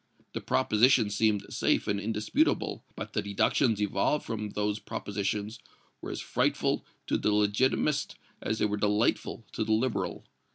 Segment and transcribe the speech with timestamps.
[0.33, 5.59] The propositions seemed safe and indisputable, but the deductions evolved from those propositions
[6.01, 10.25] were as frightful to the legitimist as they were delightful to the liberal.